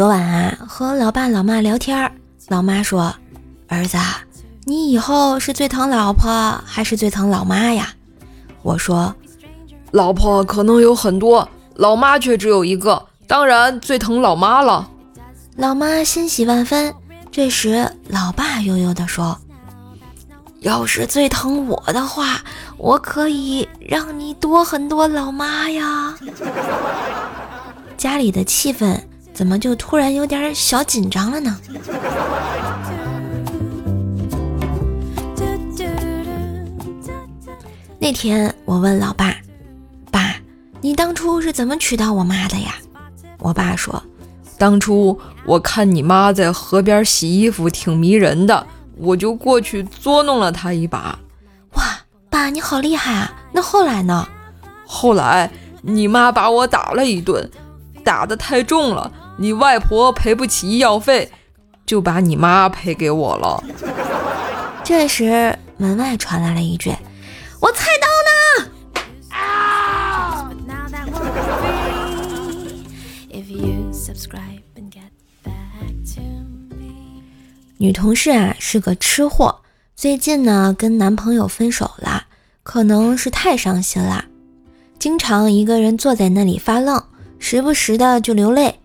[0.00, 2.10] 昨晚啊和老爸老妈聊天，
[2.48, 3.14] 老妈说
[3.68, 3.98] ：“儿子，
[4.64, 7.92] 你以后是最疼老婆还是最疼老妈呀？”
[8.64, 9.14] 我说
[9.92, 14.88] ：“老婆可能有很多，老妈却只有一个，当然最疼老妈了。”
[15.56, 16.94] 老妈欣喜万分。
[17.30, 19.38] 这时，老爸悠悠地说
[20.60, 22.40] ：“要是最疼我的话，
[22.78, 26.14] 我可以让你多很多老妈呀。”
[27.98, 28.98] 家里的气氛
[29.40, 31.58] 怎么就突然有点小紧张了呢？
[37.98, 39.34] 那天我问老爸
[40.12, 40.36] ：“爸，
[40.82, 42.74] 你当初是怎么娶到我妈的呀？”
[43.40, 44.02] 我爸说。
[44.58, 48.66] 当初我看你妈在河边洗衣服挺迷人的，
[48.98, 51.18] 我就过去捉弄了她一把。
[51.76, 51.82] 哇，
[52.28, 53.32] 爸你好厉害啊！
[53.52, 54.28] 那后来呢？
[54.86, 57.50] 后来你妈把我打了一顿，
[58.04, 59.10] 打得太重了，
[59.40, 61.32] 你外婆赔不起医药费，
[61.86, 63.64] 就把你妈赔给我了。
[64.84, 66.94] 这时门外传来了一句
[67.58, 68.30] ：“我菜刀呢？”
[77.78, 79.62] 女同事啊是个吃货，
[79.96, 82.26] 最近呢跟男朋友分手了，
[82.62, 84.26] 可能是太伤心了，
[84.98, 87.02] 经常一个人坐在那里发愣，
[87.38, 88.78] 时不时的就流泪。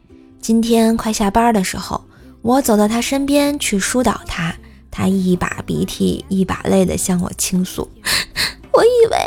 [0.46, 2.00] 今天快下班的时候，
[2.44, 4.54] 我走到她身边去疏导她，
[4.92, 7.90] 她一把鼻涕一把泪的向我倾诉。
[8.72, 9.18] 我以为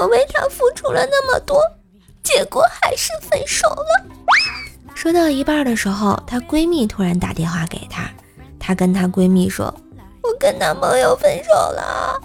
[0.00, 1.60] 我为他付出了那么多，
[2.22, 4.06] 结果还是分手了。
[4.94, 8.10] 说到一半的时候，她闺蜜突然打电话给她，
[8.58, 9.66] 她跟她闺蜜说
[10.24, 12.18] ：“我跟男朋友分手了。”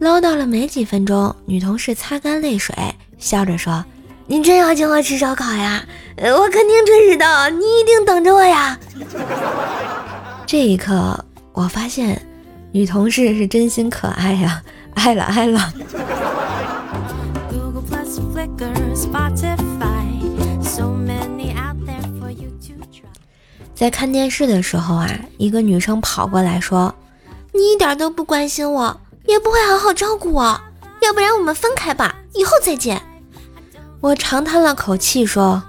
[0.00, 2.74] 唠叨了没几分钟，女同事擦干泪水，
[3.18, 3.84] 笑着说
[4.30, 5.84] ：“你真要请我吃烧烤呀？
[6.16, 8.78] 我肯定准时到，你一定等着我呀。
[10.46, 11.18] ”这一刻，
[11.52, 12.24] 我发现
[12.70, 14.62] 女同事是真心可爱呀，
[14.94, 15.72] 爱了爱了。
[23.74, 26.94] 在看电视的时候啊，一个女生跑过来说
[27.52, 30.60] ：“你一点都不关心我，也不会好好照顾我，
[31.02, 33.02] 要不然我们分开吧，以后再见。”
[34.00, 35.62] 我长叹了口气说：“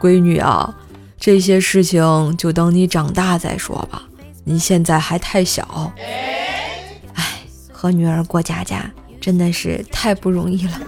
[0.00, 0.74] 闺女啊，
[1.18, 4.02] 这些事情就等你长大再说吧，
[4.44, 5.92] 你现在还太小。
[7.14, 7.40] 哎，
[7.70, 8.90] 和女儿过家家
[9.20, 10.80] 真的是太不容易了。”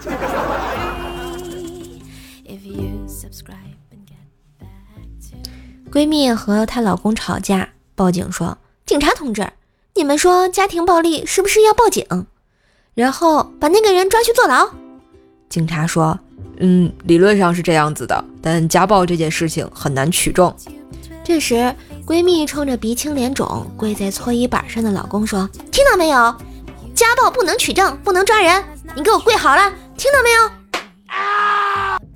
[5.92, 9.52] 闺蜜和她老公吵架，报警说：“警察同志，
[9.94, 12.26] 你们说家庭暴力是不是要报警？
[12.94, 14.70] 然后把那个人抓去坐牢？”
[15.48, 16.18] 警察说
[16.58, 20.54] ：“嗯，理论上是这样子的，但家暴这件事情很难取证。”
[21.24, 21.74] 这时，
[22.06, 26.34] 闺蜜冲着鼻青脸肿跪在搓衣板上的老公说：“听到没有？
[26.94, 28.62] 家暴不能取证，不能抓人，
[28.94, 30.50] 你给我跪好了，听到没有？”
[31.08, 31.98] 啊！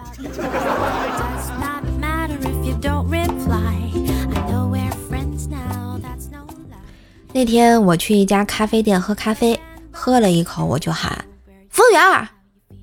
[7.32, 9.58] 那天我去一家咖啡店喝咖啡，
[9.92, 11.24] 喝了一口我就喊
[11.70, 12.28] ：“服务员，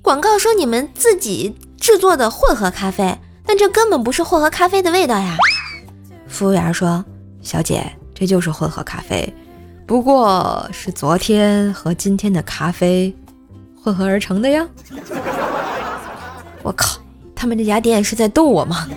[0.08, 5.36] 广告说你们自己制作的混合咖啡，但这根本不是混合咖啡的味道呀。”
[6.26, 7.04] 服务员说
[7.44, 9.30] ：“小姐，这就是混合咖啡，
[9.84, 13.14] 不过是昨天和今天的咖啡
[13.78, 14.66] 混合而成的呀。”
[16.64, 16.98] 我靠，
[17.34, 18.88] 他们这家店是在逗我吗？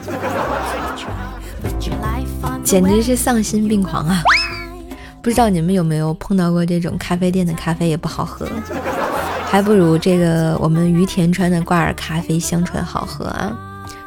[2.64, 4.24] 简直是丧心病狂啊！
[5.22, 8.48] 不知道你们有没有碰到过这种咖啡店的咖啡也不好喝，
[9.52, 13.52] 还不如这个我们于田川的挂耳咖啡香醇好喝啊！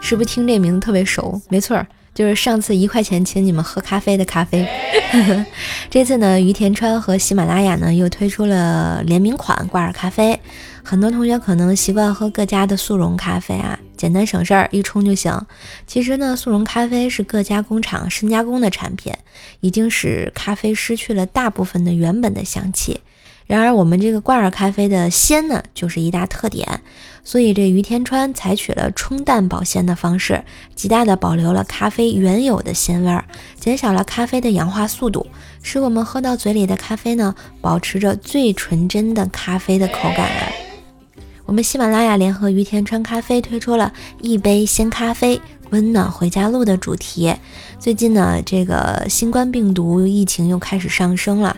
[0.01, 1.39] 是不是听这名字特别熟？
[1.51, 4.67] 没错，就是上次一块钱请你们喝咖啡的咖啡。
[5.91, 10.41] 这次呢，于田川和喜马拉雅呢又推出了联名款挂耳咖啡。
[10.83, 15.39] 很多同学可能习惯喝各家的速溶咖啡啊，简单省事儿，一冲就行。
[15.87, 19.13] 其实呢，速溶咖啡是各家工厂深加工的产品，
[19.61, 23.01] 已经使咖啡失去了大部分的原本的香气。
[23.47, 26.81] 然而，我们这个挂耳咖啡的鲜呢，就是一大特点。
[27.23, 30.45] 所以，这于天川采取了冲淡保鲜的方式，
[30.75, 33.25] 极大的保留了咖啡原有的鲜味儿，
[33.59, 35.27] 减少了咖啡的氧化速度，
[35.63, 40.31] 使我们喝到嘴里的咖啡呢，保持着最纯真的咖啡的口感。
[41.47, 45.41] 我们喜马拉雅联合于田川咖啡推出了一杯鲜咖啡，
[45.71, 47.35] 温暖回家路的主题。
[47.79, 51.57] 最近呢，这个新冠病毒疫情又开始上升了，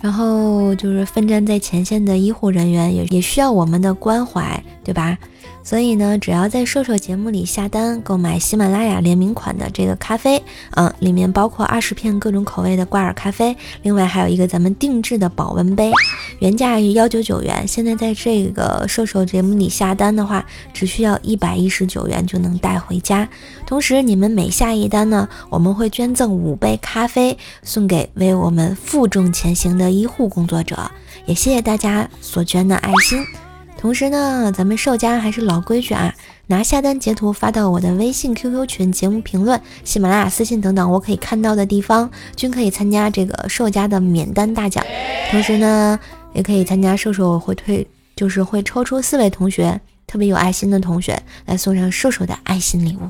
[0.00, 5.18] 然后就是奋战在前线的医护人员也也需要我们的关怀，对吧？
[5.62, 10.42] 所以呢，只要在瘦瘦节目里下单购买喜马拉雅联名款的这个咖啡，
[10.76, 15.92] 嗯，里面包括二十片各种口味的挂耳咖啡，另外还有一个咱们定制的保温杯，
[16.38, 23.28] 原价是幺九九元，现在在这个瘦瘦节目里下单的话，只需要一百一十九元就能带回家。
[23.66, 30.90] 同时，你们每下一单呢，我们会捐赠五杯咖啡送给为我们负重前行的医护工作者，
[31.26, 33.47] 也谢谢大家所捐的爱心。
[33.78, 36.12] 同时呢，咱们售家还是老规矩啊，
[36.48, 44.84] 拿下单截图发到我的微信、QQ 群、节目评论、喜马拉雅私信等等我可以看到的地方，均可以参加这个售家的免单大奖。
[45.30, 45.96] 同时呢，
[46.32, 47.86] 也可以参加瘦瘦会推，
[48.16, 53.08] 就是会抽出四位同学，特别有爱心的同学来送上瘦瘦的爱心礼物。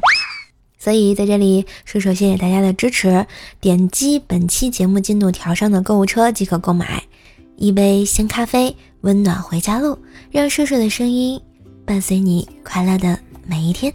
[0.79, 3.27] 所以在这里，瘦瘦谢谢大家的支持，
[3.59, 7.05] 点击本期节目进度条上的购物车即可购买
[7.59, 8.75] 一杯鲜咖啡。
[9.03, 9.97] 温暖回家路，
[10.29, 11.41] 让瘦瘦的声音
[11.87, 13.17] 伴随你快乐的
[13.47, 13.93] 每一天。